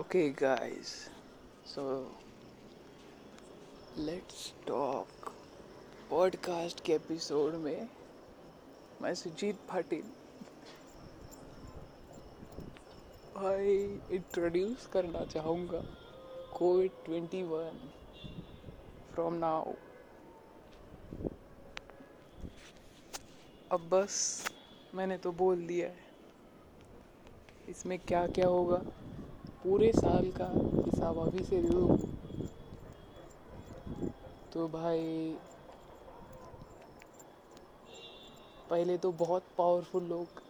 Okay, 0.00 0.30
guys, 0.30 1.10
so 1.66 2.06
let's 3.98 4.52
talk. 4.66 5.32
Podcast 6.10 6.80
के 6.80 6.92
episode 6.92 7.54
में 7.54 7.88
मैं 9.02 9.14
सुजीत 9.14 9.54
पाटिल 9.54 10.02
भाई 13.34 13.74
इंट्रोड्यूस 14.10 14.86
करना 14.86 15.24
चाहूँगा 15.24 15.82
Covid 16.58 16.90
twenty 17.04 17.42
one 17.42 17.90
from 19.14 19.34
now 19.34 19.72
अब 23.70 23.88
बस 23.88 24.44
मैंने 24.94 25.18
तो 25.18 25.32
बोल 25.32 25.66
दिया 25.66 25.88
है। 25.88 26.04
इसमें 27.68 27.98
क्या 27.98 28.26
क्या 28.26 28.46
होगा? 28.46 28.82
पूरे 29.64 29.90
साल 29.92 30.30
का 30.30 30.46
हिसाब 30.84 31.18
अभी 31.18 31.44
से 31.44 31.60
दूँ 31.62 31.98
तो 34.52 34.66
भाई, 34.68 35.36
पहले 38.70 38.96
तो 38.98 39.12
बहुत 39.12 39.42
पावरफुल 39.58 40.02
लोग 40.02 40.42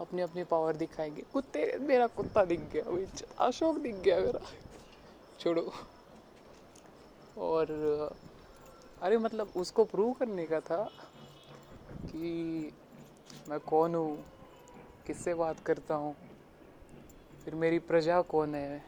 अपने 0.00 0.22
अपने 0.22 0.44
पावर 0.44 0.76
दिखाएँगे। 0.76 1.22
कुत्ते, 1.32 1.78
मेरा 1.78 2.06
कुत्ता 2.06 2.44
दिख 2.44 2.60
गया 2.72 3.46
अशोक 3.46 3.78
दिख 3.78 3.94
गया 3.94 4.20
मेरा। 4.20 4.40
छोड़ो। 5.40 5.72
और, 7.38 7.70
अरे 9.02 9.18
मतलब 9.18 9.52
उसको 9.56 9.84
प्रूव 9.84 10.12
करने 10.12 10.46
का 10.46 10.60
था 10.60 10.82
कि 12.04 12.72
मैं 13.48 13.58
कौन 13.60 13.94
हूँ, 13.94 14.16
किससे 15.06 15.34
बात 15.34 15.60
करता 15.60 15.94
हूँ। 15.94 16.14
फिर 17.48 17.54
मेरी 17.54 17.78
प्रजा 17.78 18.20
कौन 18.22 18.54
है? 18.54 18.78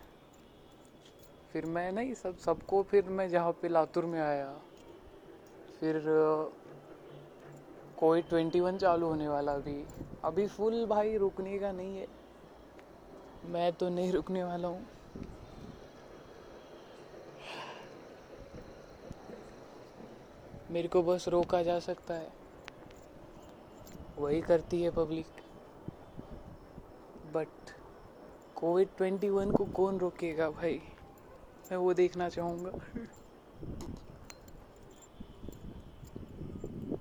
फिर 1.53 1.67
मैं 1.67 1.93
नहीं, 1.93 2.15
सब, 2.15 2.37
सबको 2.37 2.83
फिर 2.83 3.09
मैं 3.09 3.29
जहाँ 3.29 3.53
पे 3.53 3.69
लातूर 3.69 4.05
में 4.05 4.21
आया। 4.21 4.59
फिर, 5.81 6.03
कोई 7.99 8.21
ट्वेंटी 8.21 8.61
वन 8.61 8.77
चालू 8.77 9.07
होने 9.07 9.29
वाला 9.29 9.53
अभी। 9.53 9.85
अभी 10.25 10.47
फुल 10.47 10.87
भाई 10.87 11.17
रुकने 11.17 11.59
का 11.59 11.73
नहीं 11.73 11.99
है। 11.99 12.07
मैं 13.45 13.73
तो 13.73 13.89
नहीं 13.89 14.13
रुकने 14.13 14.43
वाला 14.43 14.69
हूँ। 14.69 14.81
मेरे 20.71 20.89
को 20.89 21.03
बस 21.03 21.29
रोका 21.29 21.63
जा 21.63 21.81
सकता 21.81 22.15
है। 22.15 22.29
वही 24.17 24.41
करती 24.41 24.83
है 24.83 24.91
public. 24.91 25.27
But 27.33 27.80
Covid 28.61 28.89
twenty 28.97 29.29
one 29.29 29.51
को 29.51 29.65
कौन 29.65 29.99
रोकेगा 29.99 30.51
भाई? 30.51 30.81
मैं 31.71 31.77
वो 31.77 31.95
देखना 31.95 32.29
चाहूँगा। 32.29 32.71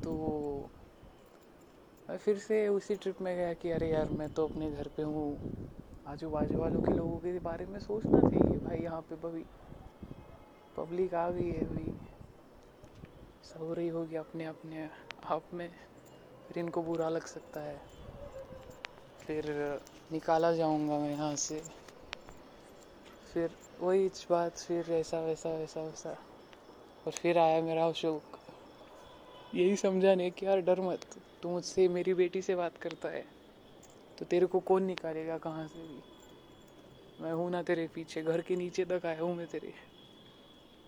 तो 0.04 0.14
मैं 2.10 2.18
फिर 2.18 2.38
से 2.38 2.68
उसी 2.68 2.96
ट्रिप 2.96 3.22
में 3.22 3.36
गया 3.36 3.54
कि 3.54 3.72
अरे 3.72 3.90
यार, 3.90 4.10
मैं 4.10 4.30
तो 4.30 4.48
अपने 4.48 4.72
घर 4.72 4.88
पे 4.88 5.04
हूँ। 5.04 5.38
आजू 6.08 6.30
बाजू 6.30 6.58
वालों 6.58 6.82
के 6.82 6.92
लोगों 6.92 7.18
के 7.18 7.40
बारे 7.40 7.66
में 7.66 7.80
सोचना 7.80 8.20
चाहिए। 8.20 8.60
भाई, 8.60 8.78
यहाँ 8.78 9.02
पे 9.02 9.16
भाई 9.16 9.46
पब्लिक 10.78 11.14
आ 11.14 11.30
गई 11.32 11.52
है 11.52 11.66
भाई 11.66 11.94
सब 13.44 13.60
हो 13.60 13.74
रही 13.74 13.88
होगी 13.88 14.16
अपने 14.16 14.46
अपने 14.46 14.90
आप 15.26 15.54
में। 15.54 15.70
फिर 16.48 16.58
इनको 16.58 16.82
बुरा 16.82 17.10
लग 17.10 17.26
सकता 17.26 17.62
है। 17.62 17.99
फिर 19.30 19.80
निकाला 20.12 20.52
जाऊँगा 20.52 20.98
मैं 20.98 21.12
यहाँ 21.12 21.36
से। 21.36 21.62
फिर 23.34 23.48
वही 23.80 24.08
बात, 24.30 24.50
फिर 24.58 24.92
ऐसा, 24.92 25.20
वैसा 25.20 25.50
वैसा 25.50 25.82
वैसा। 25.82 26.10
और 27.06 27.12
फिर 27.12 27.38
आया 27.38 27.62
मेरा 27.62 27.88
अशोक। 27.88 28.40
यही 29.56 29.76
समझा 29.76 30.16
नहीं 30.16 30.32
कि 30.32 30.46
यार 30.46 30.60
डर 30.60 30.82
मत, 30.82 30.98
तू 31.44 31.50
मुझसे, 31.50 31.88
मेरी 31.88 32.14
बेटी 32.14 32.42
से 32.42 32.56
बात 32.56 32.78
करता 32.82 33.10
है। 33.10 33.24
तो 34.20 34.26
तेरे 34.26 34.46
को 34.46 34.60
कौन 34.60 34.84
निकालेगा 34.84 35.38
कहाँ 35.38 35.68
से 35.68 35.80
भी? 35.80 36.00
मैं 37.20 37.34
हूँ 37.34 37.52
ना 37.52 37.62
तेरे 37.62 37.88
पीछे, 37.88 38.22
घर 38.22 38.42
के 38.42 38.56
नीचे 38.56 38.84
तक 38.84 39.06
आया 39.06 39.22
हूँ 39.22 39.36
मैं 39.36 39.48
तेरे। 39.52 39.74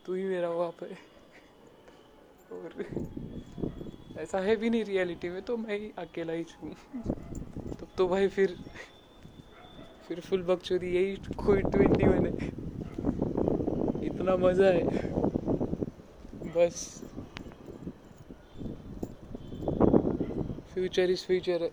तू 0.05 0.13
ही 0.13 0.23
मेरा 0.23 0.49
बाप 0.49 0.83
है। 0.83 0.97
और 2.51 2.83
ऐसा 4.17 4.39
है 4.39 4.55
भी 4.55 4.69
नहीं 4.69 4.85
रियलिटी 4.85 5.29
में 5.29 5.41
तो 5.41 5.57
मैं 5.57 5.77
ही 5.77 5.91
अकेला 5.97 6.33
ही 6.33 6.43
तब 6.43 7.40
तो 8.01 8.07
भाई 8.07 8.27
फिर 8.27 8.53
फिर 10.07 10.19
फुल 10.19 10.41
बकचोदी, 10.41 10.87
यही 10.95 11.15
कोई 11.15 11.61
ट्वेंटी 11.61 12.05
है। 12.05 12.29
इतना 14.05 14.35
मज़ा 14.35 14.69
है। 14.69 14.83
बस। 16.55 17.01
फ्यूचर 20.73 21.09
इज़ 21.09 21.25
फ्यूचर 21.25 21.61
है, 21.61 21.69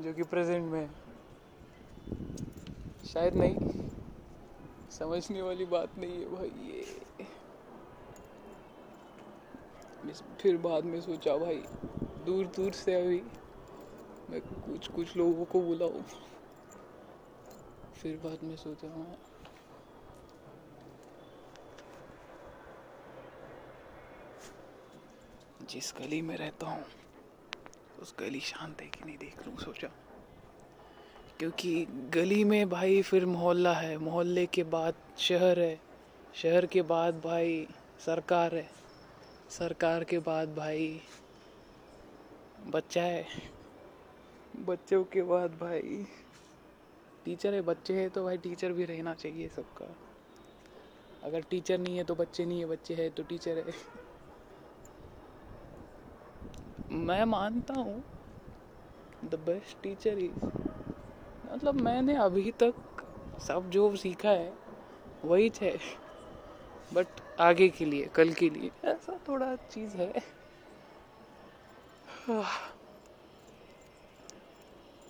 जो 0.00 0.12
कि 0.12 0.22
प्रेजेंट 0.22 0.64
में 0.72 0.80
है। 0.80 0.88
शायद 3.04 3.34
नहीं। 3.34 3.56
समझने 4.90 5.42
वाली 5.42 5.64
बात 5.64 5.98
नहीं 5.98 6.12
है 6.12 6.24
भाई 6.24 6.50
ये। 6.64 6.84
फिर 10.40 10.56
बाद 10.56 10.84
में 10.84 11.00
सोचा 11.00 11.36
भाई 11.36 11.60
दूर 12.26 12.46
दूर 12.46 12.72
से 12.72 12.94
अभी 12.94 13.20
मैं 14.30 14.40
कुछ 14.40 14.88
कुछ 14.88 15.16
लोगों 15.16 15.44
को 15.44 15.60
बुलाऊं। 15.60 16.02
फिर 17.94 18.16
बाद 18.16 18.38
में 18.42 18.56
सोचा 18.56 18.88
मैं 18.88 19.16
जिस 25.66 25.94
गली 25.98 26.20
में 26.22 26.36
रहता 26.36 26.66
हूँ, 26.66 26.84
उस 28.02 28.14
गली 28.20 28.40
शांत 28.40 28.80
है 28.80 28.88
कि 28.88 29.04
नहीं 29.04 29.18
देख 29.18 29.46
लूँ, 29.46 29.56
सोचा। 29.56 29.88
क्योंकि 31.38 31.84
गली 32.14 32.44
में 32.44 32.68
भाई 32.68 33.02
फिर 33.02 33.26
मोहल्ला 33.26 33.72
है। 33.72 33.96
मोहल्ले 33.98 34.46
के 34.46 34.62
बाद 34.62 34.94
शहर 35.18 35.58
है। 35.58 35.80
शहर 36.34 36.66
के 36.66 36.82
बाद 36.82 37.20
भाई 37.20 37.66
सरकार 38.06 38.54
है। 38.54 38.70
सरकार 39.50 40.04
के 40.04 40.18
बाद 40.18 40.54
भाई 40.54 41.00
बच्चा 42.66 43.02
है। 43.02 43.59
बच्चों 44.60 45.04
के 45.04 45.22
बाद 45.22 45.50
भाई। 45.50 46.04
टीचर 47.24 47.54
है, 47.54 47.60
बच्चे 47.60 47.94
हैं 47.94 48.10
तो 48.10 48.24
भाई 48.24 48.36
टीचर 48.36 48.72
भी 48.72 48.84
रहना 48.84 49.14
चाहिए 49.14 49.48
सबका। 49.48 49.86
अगर 51.22 51.40
टीचर 51.40 51.78
नहीं 51.78 51.96
है 51.96 52.04
तो 52.04 52.14
बच्चे 52.14 52.44
नहीं 52.44 52.58
है, 52.60 52.66
बच्चे 52.66 52.94
है 52.94 53.08
तो 53.10 53.22
टीचर 53.22 53.58
है। 53.58 53.72
मैं 56.90 57.24
मानता 57.24 57.74
हूँ 57.74 58.02
द 59.24 59.34
बेस्ट 59.34 59.82
टीचर 59.82 60.18
इज़ 60.18 60.32
मतलब 61.52 61.74
मैंने 61.74 62.14
अभी 62.14 62.50
तक 62.62 62.74
सब 63.40 63.70
जो 63.70 63.94
सीखा 63.96 64.30
है, 64.30 64.52
वही 65.24 65.52
है। 65.62 65.76
बट 66.94 67.06
आगे 67.40 67.68
के 67.68 67.84
लिए, 67.84 68.04
कल 68.04 68.32
के 68.32 68.50
लिए, 68.50 68.70
ऐसा 68.84 69.18
थोड़ा 69.28 69.54
चीज़ 69.56 69.96
है। 69.96 70.12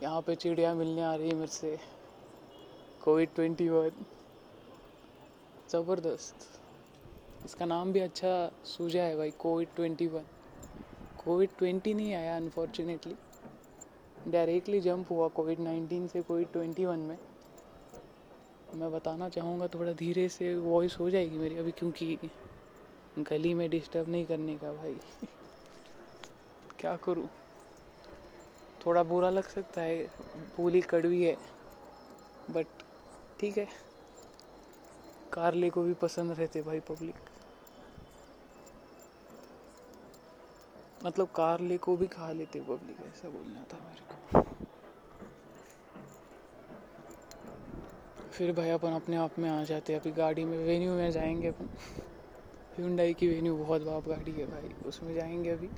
यहाँ 0.02 0.22
पे 0.22 0.34
चिड़िया 0.34 0.74
मिलने 0.74 1.02
आ 1.02 1.14
रही 1.14 1.28
है 1.28 1.34
मेरे 1.34 1.46
से। 1.46 1.78
Covid 3.04 3.28
twenty 3.34 3.68
one. 3.68 3.90
ज़बरदस्त। 5.70 6.34
इसका 7.44 7.64
नाम 7.64 7.92
भी 7.92 8.00
अच्छा 8.00 8.52
सूझा 8.64 9.02
है 9.02 9.16
भाई, 9.16 9.30
Covid 9.30 9.68
twenty 9.76 10.06
one. 10.06 10.22
Covid 11.24 11.50
twenty 11.58 11.94
नहीं 11.94 12.14
आया 12.14 12.36
अनफॉर्चुनेटली 12.36 13.14
डायरेक्टली 14.28 14.80
जंप 14.80 15.10
हुआ 15.10 15.28
कोविड 15.28 15.60
नाइन्टीन 15.60 16.06
से 16.08 16.22
कोविड 16.22 16.52
ट्वेंटी 16.52 16.84
वन 16.84 16.98
में। 16.98 17.18
मैं 18.74 18.92
बताना 18.92 19.28
चाहूँगा, 19.28 19.66
थोड़ा 19.66 19.92
धीरे 19.92 20.28
से 20.28 20.56
वॉइस 20.56 20.96
हो 21.00 21.10
जाएगी 21.10 21.38
मेरी 21.38 21.56
अभी, 21.56 21.70
क्योंकि 21.70 22.18
गली 23.18 23.54
में 23.54 23.70
डिस्टर्ब 23.70 24.08
नहीं 24.08 24.24
करने 24.24 24.56
का 24.56 24.72
भाई। 24.72 24.96
क्या 26.78 26.96
करूँ? 26.96 27.28
थोड़ा 28.86 29.02
बुरा 29.02 29.30
लग 29.30 29.48
सकता 29.48 29.82
है 29.82 30.04
बोली 30.56 30.80
कड़वी 30.80 31.22
है 31.22 31.36
बट 32.50 32.66
ठीक 33.40 33.58
है। 33.58 33.66
कारले 35.32 35.70
को 35.70 35.82
भी 35.82 35.94
पसंद 35.94 36.32
रहते 36.32 36.62
भाई 36.62 36.80
पब्लिक 36.80 37.14
मतलब 41.04 41.26
कारले 41.26 41.76
को 41.78 41.96
भी 41.96 42.06
खा 42.06 42.30
लेते 42.32 42.60
पब्लिक 42.60 42.96
ऐसा 43.06 43.28
बोलना 43.28 43.64
था 43.72 43.78
मेरे 43.78 44.02
को। 44.02 44.42
फिर 48.32 48.52
भाई 48.52 48.70
अपन 48.70 48.92
अपने 48.92 49.16
आप 49.16 49.38
में 49.38 49.48
आ 49.50 49.62
जाते 49.64 49.94
अभी 49.94 50.10
गाड़ी 50.12 50.44
में 50.44 50.58
वेन्यू 50.58 50.92
में 50.92 51.10
जाएँगे 51.10 51.48
अपन। 51.48 51.68
Hyundai 52.76 53.14
की 53.14 53.28
वेन्यू 53.28 53.56
बहुत 53.56 53.82
बाप 53.82 54.08
गाड़ी 54.08 54.32
है 54.32 54.46
भाई, 54.46 54.74
उसमें 54.86 55.14
जाएँगे 55.14 55.50
अभी। 55.50 55.70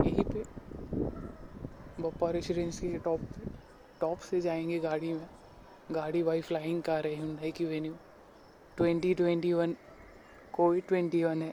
यहीं 0.00 0.24
पे। 0.24 0.61
बप्पा 2.02 2.30
रेसिडेंस 2.30 2.78
की 2.78 2.96
टॉप 2.98 3.20
टॉप 4.00 4.18
से 4.20 4.40
जाएँगे 4.40 4.78
गाड़ी 4.78 5.12
में। 5.12 5.26
गाड़ी 5.92 6.22
भाई 6.22 6.40
फ्लाइंग 6.40 6.82
कार 6.82 7.06
है 7.06 7.20
हुंडई 7.20 7.50
की 7.50 7.64
Venue 7.64 7.94
twenty 8.76 9.14
twenty 9.14 9.52
one 9.52 9.76
Covid 10.52 10.86
twenty 10.88 11.22
one 11.24 11.42
है। 11.42 11.52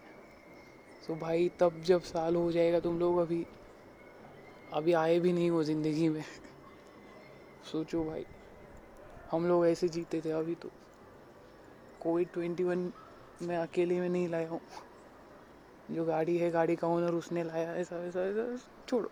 सो 1.07 1.16
भाई, 1.16 1.50
तब 1.60 1.81
जब 1.81 2.01
साल 2.01 2.36
हो 2.36 2.51
जाएगा 2.51 2.80
तुम 2.80 3.00
लोग 3.00 3.18
अभी 3.18 3.46
अभी 4.74 4.94
आए 4.94 5.19
भी 5.19 5.34
नहीं 5.34 5.50
हो 5.50 5.63
ज़िंदगी 5.63 6.10
में। 6.10 6.24
सोचो 7.72 8.04
भाई, 8.04 8.25
हम 9.31 9.48
लोग 9.48 9.66
ऐसे 9.68 9.90
जीते 9.90 10.22
थे 10.22 10.31
अभी 10.31 10.56
तो। 10.56 10.69
कोविड 12.01 12.31
ट्वेंटी 12.34 12.63
वन 12.63 12.92
मैं 13.42 13.57
अकेले 13.57 14.00
में 14.00 14.10
नहीं 14.10 14.28
लाया 14.30 14.50
हूँ। 14.50 14.62
जो 15.92 16.06
गाड़ी 16.06 16.38
है, 16.38 16.50
गाड़ी 16.51 16.75
का 16.75 16.88
ओनर 16.88 17.13
उसने 17.13 17.44
लाया 17.44 17.75
ऐसा 17.75 18.04
ऐसा 18.06 18.25
ऐसा 18.25 18.57
छोड़ो। 18.88 19.12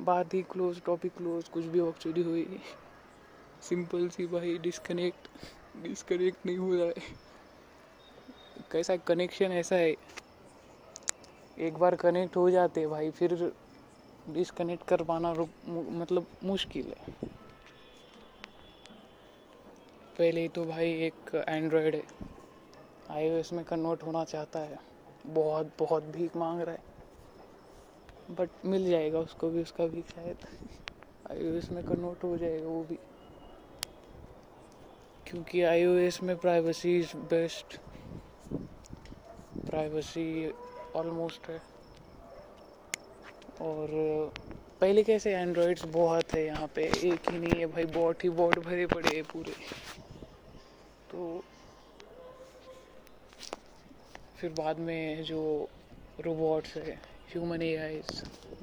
बात 0.00 0.34
ही 0.34 0.42
क्लोज 0.42 0.80
टॉपिक 0.86 1.12
क्लोज 1.16 1.48
कुछ 1.48 1.64
भी 1.64 1.80
एक्चुअली 1.88 2.22
हुई 2.22 2.60
सिंपल 3.62 4.08
सी 4.08 4.26
भाई 4.26 4.56
डिस्कनेक्ट 4.58 5.28
डिस्कनेक्ट 5.82 6.46
नहीं 6.46 6.56
हो 6.58 6.74
रहा 6.74 6.86
है। 6.86 6.94
कैसा 8.72 8.96
कनेक्शन 8.96 9.52
ऐसा 9.52 9.76
है? 9.76 9.94
एक 11.58 11.78
बार 11.78 11.94
कनेक्ट 11.96 12.36
हो 12.36 12.50
जाते 12.50 12.86
भाई, 12.86 13.10
फिर 13.10 13.52
डिस्कनेक्ट 14.28 14.86
कर 14.88 15.02
पाना 15.02 15.32
मतलब 15.68 16.26
मुश्किल 16.44 16.92
है। 16.98 17.12
पहले 20.18 20.48
तो 20.48 20.64
भाई 20.64 20.90
एक 21.02 21.34
एंड्रॉयड 21.48 21.94
है। 21.94 22.02
आई 23.10 23.42
में 23.52 23.64
कन्वर्ट 23.64 24.02
होना 24.02 24.24
चाहता 24.24 24.58
है। 24.58 24.78
बहुत 25.26 25.72
बहुत 25.78 26.02
भीख 26.04 26.36
मांग 26.36 26.60
रहा 26.60 26.74
है। 26.74 26.93
बट 28.30 28.48
मिल 28.64 28.90
जाएगा 28.90 29.18
उसको 29.18 29.48
भी, 29.48 29.62
उसका 29.62 29.86
भी 29.86 30.02
शायद। 30.02 30.36
आईओएस 31.30 31.70
में 31.70 31.84
कन्वर्ट 31.84 32.24
हो 32.24 32.36
जाएगा 32.36 32.68
वो 32.68 32.82
भी। 32.82 32.94
क्योंकि 35.26 35.62
आईओएस 35.62 36.22
में 36.22 36.36
privacy 36.36 36.98
is 36.98 37.16
best 37.16 37.80
privacy 39.70 40.50
almost 40.94 41.48
है। 41.48 41.58
और, 43.60 43.88
पहले 44.80 45.02
कैसे 45.02 45.32
एंड्रॉइड्स 45.32 45.84
बहुत 45.84 46.22
है 46.34 46.44
यहाँ 46.44 46.66
पे, 46.66 46.82
एक 46.82 47.30
ही 47.30 47.38
नहीं 47.38 47.60
है 47.60 47.66
भाई 47.66 47.84
बॉट 47.84 48.16
ही 48.22 48.28
बॉट 48.28 48.58
भरे 48.58 48.86
पड़े 48.86 49.16
हैं 49.16 49.24
पूरे। 49.24 49.52
तो 51.10 51.40
फिर 54.36 54.50
बाद 54.50 54.78
में 54.78 55.22
जो 55.22 55.66
रोबोट्स 56.20 56.76
है 56.76 57.13
ह्यूमन 57.28 57.62
ए 57.62 58.02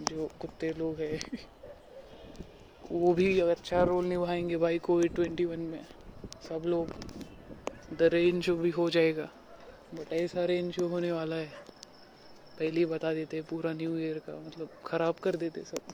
जो 0.01 0.29
कुत्ते 0.41 0.71
लोग 0.73 0.99
हैं, 1.01 1.19
वो 2.91 3.13
भी 3.13 3.39
अच्छा 3.41 3.83
रोल 3.83 4.05
निभाएँगे 4.05 4.57
भाई 4.57 4.79
कोविड 4.79 5.13
ट्वेंटी 5.15 5.45
वन 5.45 5.59
में। 5.61 5.85
सब 6.41 6.63
लोग 6.65 6.87
द 7.93 8.09
रेंज 8.13 8.49
भी 8.51 8.69
हो 8.69 8.89
जाएगा 8.89 9.29
बट 9.93 10.13
ऐसा 10.13 10.45
रेंज 10.45 10.73
शो 10.73 10.87
होने 10.87 11.11
वाला 11.11 11.35
है। 11.35 11.51
पहले 12.59 12.79
ही 12.79 12.85
बता 12.85 13.13
देते 13.13 13.41
पूरा 13.49 13.73
न्यू 13.73 13.97
ईयर 13.97 14.17
का 14.19 14.39
मतलब 14.39 14.69
ख़राब 14.85 15.15
कर 15.23 15.35
देते 15.35 15.63
सब। 15.65 15.93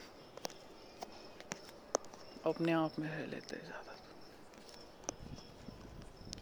अपने 2.45 2.71
आप 2.73 2.99
में 2.99 3.09
रह 3.09 3.25
लेते 3.25 3.57
ज़्यादा। 3.57 3.96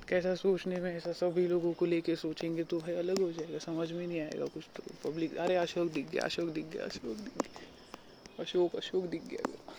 कैसा 0.08 0.36
सोचने 0.36 0.80
में, 0.80 0.98
ऐसा 0.98 1.12
सभी 1.12 1.48
लोगों 1.48 1.74
को 1.74 1.86
लेके 1.86 2.16
सोचेंगे 2.16 2.64
तो 2.64 2.80
भाई 2.80 2.96
अलग 2.96 3.18
हो 3.18 3.32
जाएगा, 3.32 3.60
समझ 3.60 3.92
में 3.92 4.08
नहीं 4.08 4.22
आएगा 4.22 4.46
कुछ 4.46 4.64
तो। 4.76 5.12
पब्लिक 5.12 5.38
अरे 5.38 5.56
अशोक 5.56 5.92
दिख 5.92 6.10
गया, 6.10 6.24
अशोक 6.24 6.50
दिख 6.50 6.66
गया, 6.66 6.86
अशोक 6.86 7.18
दिख 7.18 7.34
गया। 7.38 7.62
अशोक 8.40 8.76
अशोक 8.76 9.06
दिख 9.06 9.22
गया। 9.24 9.74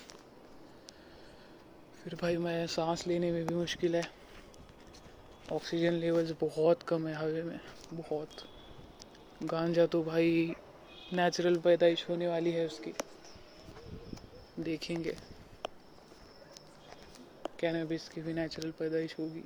फिर 2.05 2.15
भाई 2.15 2.37
मैं 2.37 2.67
सांस 2.67 3.07
लेने 3.07 3.31
में 3.31 3.45
भी 3.45 3.55
मुश्किल 3.55 3.97
है। 3.97 4.11
ऑक्सीजन 5.53 5.93
लेवल्स 5.93 6.31
बहुत 6.41 6.83
कम 6.83 7.07
है 7.07 7.15
हवे 7.15 7.43
में, 7.43 7.61
बहुत। 7.93 8.29
गांजा 9.43 9.87
तो 9.87 10.03
भाई 10.03 10.53
नेचुरल 11.13 11.59
पैदाइश 11.59 12.07
होने 12.09 12.29
वाली 12.29 12.51
है 12.51 12.67
उसकी। 12.67 12.93
देखेंगे। 14.59 15.17
कैनबिस 17.61 18.09
की 18.09 18.21
भी 18.21 18.33
नेचुरल 18.33 18.71
पैदाइश 18.71 19.15
होगी। 19.19 19.45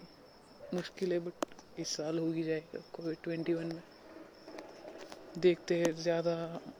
मुश्किल 0.74 1.12
है 1.12 1.18
बट 1.18 1.78
इस 1.78 1.96
साल 1.96 2.18
हो 2.18 2.30
ही 2.32 2.42
जाएगा 2.42 2.80
कोविड 2.92 3.16
ट्वेंटी 3.22 3.54
वन 3.54 3.66
में। 3.66 3.82
देखते 5.38 5.78
हैं, 5.78 5.92
ज़्यादा 5.94 6.34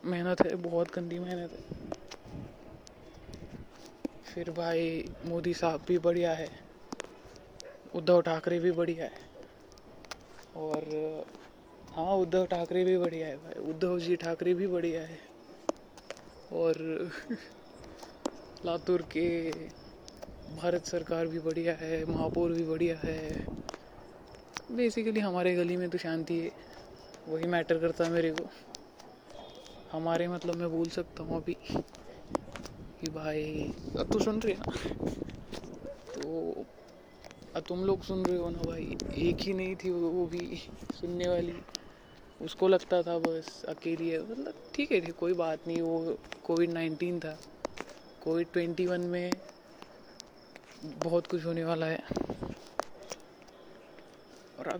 मेहनत 0.05 0.41
है, 0.43 0.55
बहुत 0.57 0.95
गंदी 0.95 1.19
मेहनत 1.19 1.53
है। 1.53 1.79
फिर 4.25 4.51
भाई 4.51 5.03
मोदी 5.27 5.55
साहब 5.55 5.85
भी 5.89 5.99
बढ़िया 5.99 6.33
है, 6.35 6.51
उद्धव 7.95 8.21
ठाकरे 8.23 8.59
भी 8.59 8.73
बढ़िया 8.73 9.05
है। 9.05 9.29
और 10.57 10.85
हाँ 11.93 12.15
उद्धव 12.17 12.47
ठाकरे 12.47 12.85
भी 12.85 12.97
बढ़िया 12.99 13.27
है 13.27 13.37
भाई, 13.37 13.69
उद्धव 13.71 13.99
जी 13.99 14.17
ठाकरे 14.17 14.55
भी 14.55 14.67
बढ़िया 14.67 15.03
है। 15.03 15.19
और 16.53 16.77
लातूर 18.65 19.03
के 19.13 19.29
भारत 20.49 20.87
सरकार 20.87 21.27
भी 21.27 21.39
बढ़िया 21.39 21.75
है, 21.75 22.05
महापौर 22.05 22.53
भी 22.53 22.65
बढ़िया 22.65 22.99
है। 22.99 23.21
बेसिकली 24.77 25.21
हमारे 25.21 25.55
गली 25.55 25.77
में 25.77 25.91
तो 25.91 25.99
शांति 25.99 26.35
है। 26.39 26.51
वही 27.29 27.47
मैटर 27.47 27.79
करता 27.79 28.05
है 28.05 28.11
मेरे 28.11 28.31
को। 28.33 28.49
हमारे 29.93 30.29
मतलब 30.29 30.55
मैं 30.55 30.71
बोल 30.71 30.89
सकता 30.89 31.23
हूँ 31.23 31.37
अभी। 31.37 31.57
कि 33.01 33.09
भाई, 33.09 33.73
अब 33.99 34.07
तो 34.13 34.19
सुन 34.19 34.41
रहे 34.41 34.55
ना? 34.55 34.67
तो 36.15 36.65
अब 37.57 37.63
तुम 37.69 37.85
लोग 37.85 38.03
सुन 38.03 38.27
रहे 38.27 38.37
हो 38.37 38.51
ना 38.51 38.63
भाई? 38.63 38.97
एक 39.17 39.37
ही 39.41 39.53
नहीं 39.53 39.77
थी 39.77 39.91
वो 39.91 40.27
भी 40.27 40.61
सुनने 41.01 41.29
वाली। 41.29 41.61
उसको 42.41 42.69
लगता 42.69 43.03
था 43.03 43.19
बस 43.19 43.65
अकेली 43.69 44.09
है। 44.09 44.23
मतलब 44.23 44.55
ठीक 44.75 44.93
है 44.93 45.01
थी 45.01 45.11
कोई 45.11 45.33
बात 45.33 45.67
नहीं। 45.67 45.81
वो 45.81 46.19
कोविड 46.45 46.71
नाइन्टीन 46.71 47.19
था। 47.21 47.39
कोविड 48.21 48.47
ट्वेंटी 48.53 48.87
वन 48.87 49.01
में 49.01 49.37
बहुत 50.85 51.27
कुछ 51.27 51.45
होने 51.45 51.65
वाला 51.65 51.87
है। 51.87 52.30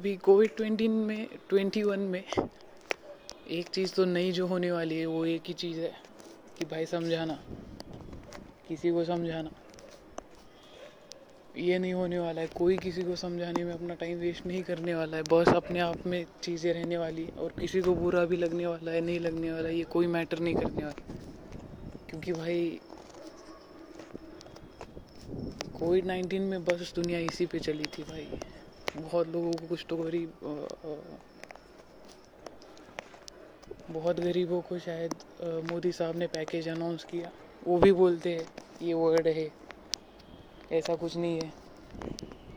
अभी 0.01 0.17
कोविड 0.17 0.57
ट्वेंटी 0.57 0.89
में, 0.89 1.29
ट्वेंटी 1.49 1.83
वन 1.83 2.01
में 2.01 2.25
एक 3.49 3.67
चीज़ 3.67 3.95
तो 3.95 4.05
नई 4.05 4.33
जो 4.33 4.47
होने 4.47 4.71
वाली 4.73 4.99
है, 4.99 5.07
वो 5.07 5.25
एक 5.27 5.43
ही 5.47 5.55
चीज़ 5.55 5.81
है 5.81 5.93
कि 6.59 6.65
भाई 6.65 6.87
समझाना, 6.87 7.35
किसी 8.69 8.91
को 8.91 9.05
समझाना। 9.05 9.51
ये 11.57 11.79
नहीं 11.79 11.93
होने 11.95 12.19
वाला 12.19 12.41
है, 12.41 12.47
कोई 12.47 12.79
किसी 12.79 13.05
को 13.05 13.17
समझाने 13.17 13.65
में 13.65 13.73
अपना 13.75 13.95
टाइम 13.95 14.19
वेस्ट 14.19 14.47
नहीं 14.47 14.63
करने 14.63 14.95
वाला 14.95 15.17
है, 15.17 15.23
बस 15.23 15.49
अपने 15.49 15.81
आप 15.81 16.07
में 16.07 16.27
चीज़ें 16.43 16.73
रहने 16.75 16.99
वाली 16.99 17.25
है 17.25 17.33
और 17.39 17.53
किसी 17.59 17.81
को 17.81 17.95
बुरा 17.95 18.25
भी 18.25 18.37
लगने 18.37 18.67
वाला 18.67 18.91
है, 18.91 19.01
नहीं 19.01 19.21
लगने 19.21 19.53
वाला 19.53 19.69
है, 19.69 19.77
ये 19.77 19.85
कोई 19.85 20.07
मैटर 20.07 20.39
नहीं 20.39 20.55
करने 20.55 20.85
वाला। 20.85 21.03
क्योंकि 22.09 22.33
भाई, 22.33 22.81
कोविड 25.75 26.07
नाइन्टीन 26.07 26.43
में 26.43 26.65
बस 26.65 26.93
दुनिया 26.95 27.19
इसी 27.19 27.47
पे 27.47 27.59
चली 27.59 27.87
थी 27.87 28.03
भाई। 28.03 28.29
बहुत 28.97 29.29
लोगों 29.29 29.53
को 29.53 29.67
कुछ 29.67 29.85
तो 29.89 29.97
गरीब 29.97 30.33
बहुत 33.91 34.21
गरीबों 34.21 34.61
को 34.61 34.79
शायद 34.79 35.15
मोदी 35.71 35.93
साहब 35.93 36.17
ने 36.17 36.27
पैकेज 36.27 36.69
अनाउंस 36.69 37.05
किया। 37.05 37.31
वो 37.67 37.79
भी 37.79 37.93
बोलते 37.93 38.35
हैं, 38.35 38.47
ये 38.83 38.95
वर्ड 38.95 39.27
है, 39.29 39.49
ऐसा 40.73 40.95
कुछ 40.95 41.17
नहीं 41.17 41.41
है। 41.41 41.53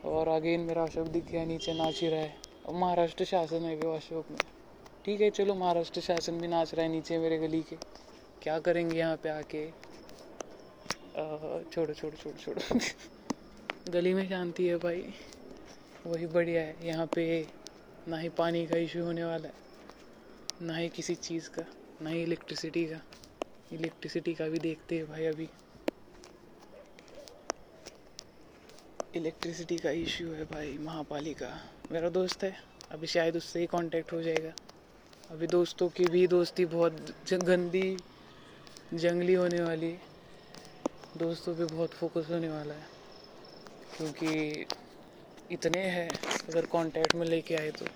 और 0.04 0.28
आगे 0.28 0.56
मेरा 0.56 0.82
अशोक 0.82 1.08
दिख 1.08 1.24
गया, 1.24 1.44
नीचे 1.44 1.72
नाच 1.72 2.00
ही 2.00 2.08
रहा 2.08 2.20
है। 2.20 2.36
और 2.66 2.74
महाराष्ट्र 2.74 3.24
शासन 3.24 3.64
है 3.64 3.76
वो 3.76 3.94
अशोक 3.96 4.30
में? 4.30 4.38
ठीक 5.04 5.20
है, 5.20 5.30
चलो 5.30 5.54
महाराष्ट्र 5.54 6.00
शासन 6.00 6.40
भी 6.40 6.48
नाच 6.48 6.74
रहा 6.74 6.86
है 6.86 6.92
नीचे 6.92 7.18
मेरे 7.18 7.38
गली 7.38 7.60
के। 7.60 7.76
क्या 8.42 8.58
करेंगे 8.58 8.98
यहाँ 8.98 9.16
पे 9.16 9.28
आके? 9.28 9.66
छोड़ो 11.72 11.92
छोड़ो 11.94 12.16
छोड़ो 12.16 12.36
छोड़ो। 12.38 12.78
गली 13.92 14.14
में 14.14 14.28
शांति 14.28 14.66
है 14.68 14.76
भाई। 14.76 15.02
वही 16.04 16.26
बढ़िया 16.26 16.62
है। 16.62 16.86
यहाँ 16.86 17.06
पे 17.14 17.24
ना 18.08 18.18
ही 18.18 18.28
पानी 18.28 18.66
का 18.66 18.76
इशू 18.76 19.04
होने 19.04 19.24
वाला 19.24 19.48
है, 19.48 19.54
ना 20.60 20.76
ही 20.76 20.88
किसी 20.88 21.14
चीज़ 21.16 21.48
का, 21.50 21.62
ना 22.02 22.10
ही 22.10 22.22
इलेक्ट्रिसिटी 22.22 22.84
का। 22.86 23.00
इलेक्ट्रिसिटी 23.70 24.34
का 24.34 24.48
भी 24.48 24.58
देखते 24.58 24.96
हैं 24.96 25.06
भाई 25.06 25.24
अभी। 25.26 25.48
इलेक्ट्रिसिटी 29.14 29.76
का 29.78 29.90
इशू 29.90 30.26
है 30.26 30.44
भाई, 30.44 30.76
महापालिका। 30.78 31.50
मेरा 31.92 32.08
दोस्त 32.10 32.44
है, 32.44 32.52
अभी 32.90 33.06
शायद 33.06 33.36
उससे 33.36 33.60
ही 33.60 33.66
कांटेक्ट 33.66 34.12
हो 34.12 34.22
जाएगा। 34.22 34.52
अभी 35.30 35.46
दोस्तों 35.48 35.88
की 35.88 36.08
भी 36.08 36.26
दोस्ती 36.26 36.64
बहुत 36.66 37.32
गंदी, 37.32 37.96
जंगली 38.94 39.34
होने 39.34 39.62
वाली 39.62 39.92
दोस्तों 41.16 41.54
पे 41.54 41.64
बहुत 41.66 41.90
फोकस 41.92 42.30
होने 42.30 42.48
वाला 42.48 42.74
है। 42.74 42.86
क्योंकि 43.96 44.64
इतने 45.50 45.78
हैं 45.78 46.10
अगर 46.48 46.66
कांटेक्ट 46.66 47.14
में 47.14 47.26
लेके 47.26 47.54
आए 47.54 47.70
तो। 47.70 47.86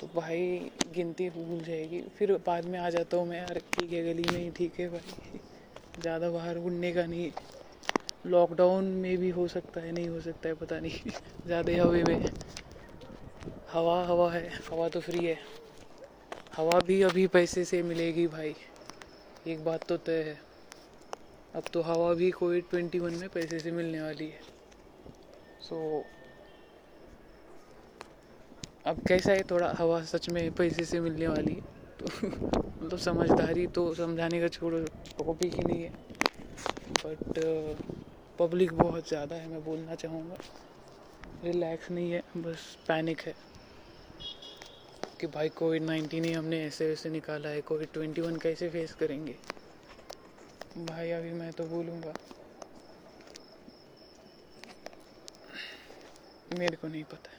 तो 0.00 0.06
भाई 0.14 0.70
गिनती 0.94 1.30
भूल 1.30 1.60
जाएगी। 1.64 2.00
फिर 2.18 2.32
बाद 2.32 2.64
में 2.64 2.78
आ 2.78 2.90
जाता 2.90 3.16
हूँ 3.16 3.26
मैं 3.28 3.38
यार 3.38 3.58
ठीक 3.76 3.92
है 3.92 4.14
गली 4.14 4.32
में 4.32 4.38
ही 4.40 4.50
ठीक 4.50 4.80
है 4.80 4.88
भाई। 4.88 5.40
ज़्यादा 6.00 6.30
बाहर 6.30 6.56
उड़ने 6.56 6.92
का 6.92 7.06
नहीं। 7.06 7.30
लॉकडाउन 8.26 8.84
में 8.84 9.18
भी 9.18 9.30
हो 9.30 9.48
सकता 9.48 9.80
है 9.80 9.92
नहीं 9.92 10.08
हो 10.08 10.20
सकता 10.20 10.48
है 10.48 10.54
पता 10.54 10.80
नहीं। 10.80 11.10
ज़्यादा 11.46 11.82
हवे 11.82 12.02
में। 12.04 12.30
हवा 13.72 14.04
हवा 14.04 14.32
है। 14.32 14.48
हवा 14.70 14.88
तो 14.88 15.00
फ्री 15.00 15.24
है। 15.24 15.38
हवा 16.56 16.80
भी 16.80 17.02
अभी 17.02 17.26
पैसे 17.26 17.64
से 17.64 17.82
मिलेगी 17.82 18.26
भाई। 18.26 18.54
एक 19.46 19.64
बात 19.64 19.86
तो 19.88 19.96
तय 19.96 20.22
है। 20.22 20.38
अब 21.54 21.62
तो 21.72 21.80
हवा 21.80 22.14
भी 22.14 22.30
कोविड 22.30 22.64
ट्वेंटी 22.70 22.98
वन 22.98 23.14
में 23.14 23.28
पैसे 23.28 23.58
से 23.58 23.70
मिलने 23.70 24.00
वाली 24.00 24.24
है। 24.24 24.40
सो 25.60 25.74
so, 25.74 26.13
अब 28.86 28.98
कैसा 29.08 29.32
है 29.32 29.42
थोड़ा 29.50 29.72
हवा 29.78 30.00
सच 30.04 30.28
में 30.28 30.50
पैसे 30.54 30.84
से 30.84 31.00
मिलने 31.00 31.28
वाली 31.28 31.52
है? 31.52 31.60
तो 32.00 32.06
मतलब 32.26 32.98
समझदारी 32.98 33.66
तो 33.66 33.94
समझाने 33.94 34.40
का 34.40 34.48
छोड़ो 34.48 34.78
टॉपिक 35.18 35.54
ही 35.54 35.62
नहीं 35.62 35.82
है। 35.82 35.90
बट 37.04 37.38
पब्लिक 38.38 38.70
uh, 38.70 38.82
बहुत 38.82 39.08
ज़्यादा 39.08 39.36
है 39.36 39.48
मैं 39.48 39.64
बोलना 39.64 39.94
चाहूँगा। 39.94 40.36
रिलैक्स 41.44 41.90
नहीं 41.90 42.10
है 42.12 42.22
बस 42.36 42.76
पैनिक 42.88 43.20
है। 43.20 43.34
कि 45.20 45.26
भाई 45.26 45.48
कोविड 45.58 45.82
नाइन्टीन 45.82 46.24
ही 46.24 46.32
हमने 46.32 46.62
ऐसे 46.64 46.88
वैसे 46.88 47.10
निकाला 47.10 47.48
है 47.48 47.60
कोविड 47.60 47.92
ट्वेंटी 47.92 48.20
वन 48.20 48.36
कैसे 48.36 48.68
फेस 48.68 48.94
करेंगे? 48.94 49.36
भाई 50.78 51.10
अभी 51.10 51.32
मैं 51.32 51.50
तो 51.52 51.64
बोलूँगा 51.64 52.14
मेरे 56.58 56.76
को 56.76 56.88
नहीं 56.88 57.04
पता 57.04 57.30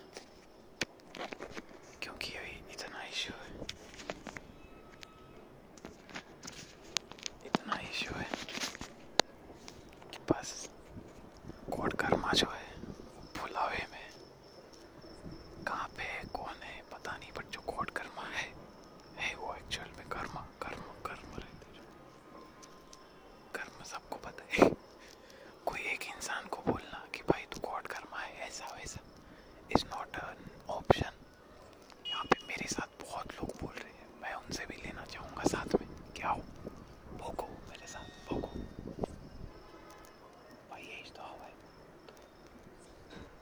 क्योंकि 2.01 2.31
अभी 2.37 2.51
इतना 2.73 3.03
इशू 3.03 3.33
है 3.33 3.65
इतना 7.45 7.79
इशू 7.91 8.15
है 8.15 8.27
कि 10.13 10.19
बस 10.31 10.51
कोट 11.71 11.93
कर्मा 11.93 12.31
जो 12.33 12.47
है 12.51 12.81
भुलावे 13.37 13.85
में 13.91 14.03
कहाँ 15.67 15.87
पे 15.97 16.03
है 16.03 16.23
कौन 16.33 16.61
है 16.63 16.81
पता 16.91 17.17
नहीं 17.17 17.31
बट 17.37 17.51
जो 17.53 17.61
कोट 17.71 17.89
कर्मा 17.97 18.27
है 18.35 18.47
है 19.19 19.33
वो 19.35 19.53
एक्चुअल 19.55 19.89
में 19.97 20.07
कर्मा 20.09 20.45
कर्म 20.61 20.81
कर्म 21.05 21.35
रहते 21.37 21.75
जो 21.75 21.83
कर्म 23.55 23.83
सबको 23.91 24.17
पता 24.27 24.43
है 24.53 24.69
कोई 25.65 25.79
एक 25.93 26.03
इंसान 26.15 26.47
को 26.47 26.61
बोलना 26.71 27.05
कि 27.13 27.21
भाई 27.31 27.45
तू 27.53 27.59
कोट 27.59 27.87
कर्मा 27.87 28.19
है 28.19 28.47
ऐसा 28.47 28.65
वैसा 28.75 28.99
इज़ 29.69 29.85
नॉट 29.85 30.15
एन 30.15 30.49
ऑप्शन 30.69 31.11
यहाँ 32.07 32.23
पे 32.25 32.37
मेरे 32.47 32.67
साथ 32.69 32.87
बहुत 33.01 33.33
लोग 33.35 33.49
बोल 33.61 33.73
रहे 33.75 33.91
हैं 33.91 34.07
मैं 34.21 34.33
उनसे 34.35 34.65
भी 34.65 34.75
लेना 34.75 35.05
चाहूँगा 35.05 35.43
साथ 35.49 35.75
में 35.81 35.87
क्या 36.15 36.29
हो 36.29 36.41
भोगो 37.19 37.47
मेरे 37.69 37.87
साथ 37.87 38.07
भोगो 38.29 38.51
भाई 40.71 40.81
यही 40.81 41.11
तो 41.15 41.21
हवा 41.23 41.45
है 41.45 41.53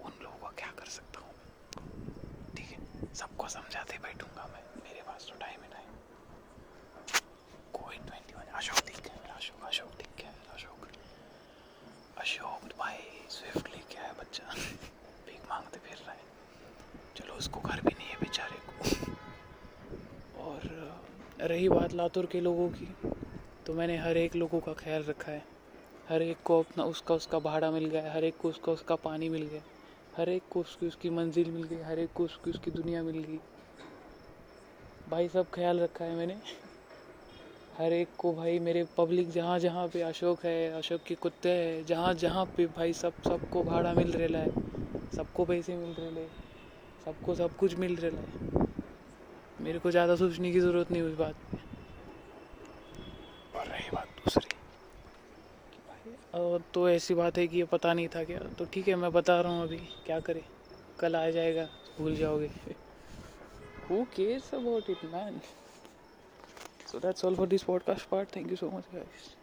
उन 0.06 0.12
लोगों 0.24 0.38
का 0.38 0.50
क्या 0.58 0.72
कर 0.80 0.90
सकता 0.92 1.20
हूँ 1.20 1.34
मैं 1.78 2.56
ठीक 2.56 2.70
है 2.72 2.78
सबको 3.14 3.42
समझाते 3.54 3.98
बैठूँगा 4.04 4.44
मैं। 4.54 4.62
मेरे 4.84 5.02
पास 5.02 5.28
तो 5.30 5.36
टाइम 5.40 5.64
है 5.64 5.82
कोई 7.74 7.98
ट्वेंटी 7.98 8.34
वन 8.34 8.48
अशोक 8.58 8.86
गया 9.00 9.36
अशोक 9.36 9.66
अशोक 9.66 10.02
गया 10.20 10.32
अशोक। 10.54 10.88
अशोक 12.18 12.64
भाई 12.80 12.98
स्विफ्ट 13.30 13.68
बच्चा। 14.20 14.54
भीख 15.28 15.42
मांगते 15.50 15.80
फिर 15.80 15.98
रहा 15.98 16.12
है। 16.12 16.20
चलो, 17.18 17.34
उसको 17.34 17.60
घर 17.60 17.82
भी 17.82 17.94
नहीं 17.94 18.08
है 18.08 18.16
बेचारे 18.16 18.58
को। 18.60 18.74
और 20.42 20.62
रही 21.42 21.70
बात 21.70 21.94
लातूर 21.94 22.26
के 22.26 22.42
लोगों 22.42 22.70
की 22.70 22.88
तो 23.66 23.74
मैंने 23.74 23.98
हर 23.98 24.18
एक 24.18 24.36
लोगों 24.36 24.60
का 24.60 24.74
ख्याल 24.74 25.04
रखा 25.04 25.32
है। 25.32 25.44
हर 26.10 26.22
एक 26.22 26.38
को 26.46 26.60
अपना 26.60 26.84
उसका 26.86 27.16
उसका 27.16 27.40
भाड़ा 27.40 27.72
मिल 27.72 27.86
गया 27.86 28.14
हर 28.14 28.24
एक 28.24 28.38
को 28.38 28.50
उसका 28.50 28.72
उसका 28.72 28.96
पानी 28.96 29.30
मिल 29.30 29.48
गया 29.48 29.62
हर 30.18 30.30
एक 30.30 30.44
को 30.52 30.60
उसकी 30.60 30.88
उसकी 30.88 31.10
मंजिल 31.10 31.50
मिल 31.52 31.64
गई, 31.64 31.82
हर 31.82 32.00
एक 32.00 32.10
को 32.16 32.24
उसकी 32.24 32.50
उसकी 32.50 32.72
दुनिया 32.72 33.02
मिल 33.04 33.24
गई। 33.24 33.40
भाई 35.10 35.28
सब 35.30 35.50
ख्याल 35.54 35.80
रखा 35.80 36.06
है 36.06 36.16
मैंने। 36.16 36.36
हर 37.78 37.94
एक 37.94 38.08
को 38.18 38.34
भाई 38.34 38.60
मेरे 38.60 38.84
पब्लिक 38.98 39.30
जहाँ 39.32 39.58
जहाँ 39.60 39.88
पे 39.88 40.02
अशोक 40.02 40.46
है, 40.46 40.72
अशोक 40.72 41.02
के 41.02 41.16
कुत्ते 41.16 41.50
हैं, 41.50 41.86
जहाँ 41.86 42.14
जहाँ 42.14 42.46
पे 42.58 42.66
भाई 42.66 42.94
सब, 42.94 43.14
सबको 43.24 43.64
भाड़ा 43.64 43.94
मिल 43.94 44.12
रहा 44.12 44.42
है, 44.42 44.50
सबको 45.16 45.46
पैसे 45.46 45.76
मिल 45.76 45.94
रहे 46.00 46.28
सबको 47.06 47.36
सब 47.36 47.56
कुछ 47.58 47.76
मिल 47.76 47.96
रहा 47.96 48.22
है। 48.22 48.66
मेरे 49.62 49.80
को 49.80 49.92
ज़्यादा 49.92 50.16
सोचने 50.16 50.52
की 50.52 50.60
ज़रूरत 50.60 50.92
नहीं 50.92 51.02
उस 51.02 51.18
बात 51.18 51.36
पे 51.52 51.58
और 53.60 53.66
रही 53.66 53.90
बात 53.94 54.08
दूसरी 54.18 54.50
और 56.34 56.64
तो 56.74 56.90
ऐसी 56.90 57.14
बात 57.14 57.38
है 57.38 57.48
कि 57.48 57.58
ये 57.58 57.64
पता 57.64 57.94
नहीं 57.94 58.08
था 58.08 58.24
क्या। 58.24 58.40
तो 58.60 58.66
ठीक 58.66 58.88
है, 58.88 58.96
मैं 58.96 59.12
बता 59.12 59.42
रहा 59.42 59.52
हूँ 59.52 59.64
अभी, 59.64 59.78
क्या 60.06 60.20
करे। 60.20 60.44
कल 61.00 61.16
आ 61.16 61.30
जाएगा, 61.30 61.68
भूल 62.00 62.16
जाओगे। 62.16 62.50
Who 63.90 64.04
cares 64.16 64.54
about 64.56 64.90
it 64.90 65.06
man 65.06 65.40
so 66.92 67.00
that's 67.00 67.26
all 67.26 67.36
for 67.36 67.48
this 67.48 67.64
podcast 67.64 68.08
part 68.10 68.36
thank 68.36 68.50
you 68.50 68.56
so 68.56 68.70
much 68.70 68.84
guys 68.94 69.43